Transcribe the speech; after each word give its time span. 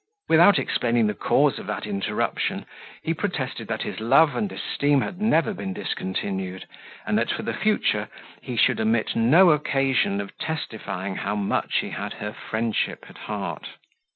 Without 0.29 0.57
explaining 0.57 1.05
the 1.05 1.13
cause 1.13 1.59
of 1.59 1.67
that 1.67 1.85
interruption, 1.85 2.65
he 3.03 3.13
protested 3.13 3.67
that 3.67 3.83
his 3.83 3.99
love 3.99 4.35
and 4.35 4.51
esteem 4.51 5.01
had 5.01 5.21
never 5.21 5.53
been 5.53 5.73
discontinued, 5.73 6.65
and 7.05 7.19
that 7.19 7.29
for 7.29 7.43
the 7.43 7.53
future 7.53 8.09
he 8.41 8.57
should 8.57 8.79
omit 8.81 9.15
no 9.15 9.51
occasion 9.51 10.19
of 10.19 10.35
testifying 10.39 11.17
how 11.17 11.35
much 11.35 11.75
he 11.81 11.91
had 11.91 12.13
her 12.13 12.33
friendship 12.33 13.05
at 13.09 13.17
heart. 13.19 13.67